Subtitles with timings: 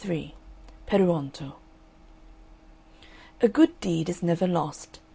[0.03, 0.33] III
[0.87, 1.53] PERUONTO
[3.41, 4.99] A good deed is never lost.